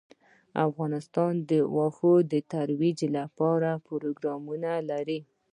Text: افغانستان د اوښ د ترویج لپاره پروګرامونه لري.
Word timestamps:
افغانستان 0.67 1.33
د 1.49 1.51
اوښ 1.75 1.97
د 2.31 2.33
ترویج 2.51 2.99
لپاره 3.17 3.69
پروګرامونه 3.87 4.71
لري. 4.89 5.19